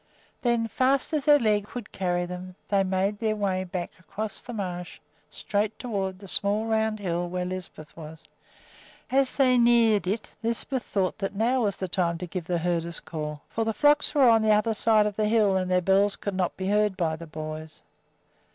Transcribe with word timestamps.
Then, 0.41 0.65
as 0.65 0.71
fast 0.71 1.13
as 1.13 1.25
their 1.25 1.37
legs 1.37 1.69
could 1.73 1.91
carry 1.91 2.25
them, 2.25 2.55
they 2.69 2.83
made 2.83 3.19
their 3.19 3.35
way 3.35 3.63
back 3.63 3.91
across 3.99 4.41
the 4.41 4.51
marsh 4.51 4.97
straight 5.29 5.77
toward 5.77 6.17
the 6.17 6.27
small 6.27 6.65
round 6.65 6.97
hill 6.97 7.29
where 7.29 7.45
Lisbeth 7.45 7.95
was. 7.95 8.23
As 9.11 9.35
they 9.35 9.59
neared 9.59 10.07
it 10.07 10.31
Lisbeth 10.41 10.81
thought 10.81 11.19
that 11.19 11.35
now 11.35 11.61
was 11.65 11.77
the 11.77 11.87
time 11.87 12.17
to 12.17 12.25
give 12.25 12.45
the 12.45 12.57
herder's 12.57 12.99
call, 12.99 13.43
for 13.47 13.63
the 13.63 13.73
flocks 13.75 14.15
were 14.15 14.27
on 14.27 14.41
the 14.41 14.49
other 14.49 14.73
side 14.73 15.05
of 15.05 15.15
the 15.17 15.27
hill 15.29 15.55
and 15.55 15.69
their 15.69 15.81
bells 15.81 16.15
could 16.15 16.33
not 16.33 16.57
be 16.57 16.69
heard 16.69 16.97
by 16.97 17.15
the 17.15 17.27
boys. 17.27 17.83